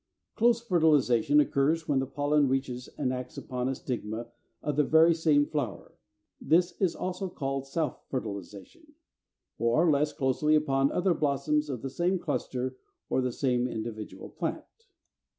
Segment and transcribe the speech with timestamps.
[0.33, 4.29] Close Fertilization occurs when the pollen reaches and acts upon a stigma
[4.63, 5.93] of the very same flower
[6.41, 8.95] (this is also called self fertilization),
[9.59, 12.77] or, less closely, upon other blossoms of the same cluster
[13.11, 14.65] or the same individual plant.